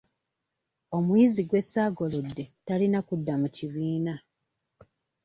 Omuyizi 0.97 1.41
gwe 1.49 1.61
ssaagolodde 1.65 2.43
talina 2.65 2.99
kudda 3.07 3.33
mu 3.41 3.47
kibiina. 3.55 4.13